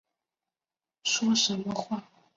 [1.03, 2.03] 说什么话